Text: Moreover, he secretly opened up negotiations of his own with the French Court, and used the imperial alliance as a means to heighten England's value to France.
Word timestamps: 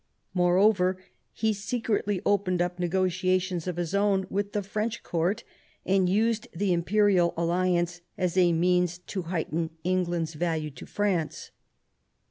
Moreover, 0.33 0.97
he 1.31 1.53
secretly 1.53 2.23
opened 2.25 2.59
up 2.59 2.79
negotiations 2.79 3.67
of 3.67 3.77
his 3.77 3.93
own 3.93 4.25
with 4.31 4.51
the 4.51 4.63
French 4.63 5.03
Court, 5.03 5.43
and 5.85 6.09
used 6.09 6.47
the 6.55 6.73
imperial 6.73 7.35
alliance 7.37 8.01
as 8.17 8.35
a 8.35 8.51
means 8.51 8.97
to 8.97 9.21
heighten 9.21 9.69
England's 9.83 10.33
value 10.33 10.71
to 10.71 10.87
France. 10.87 11.51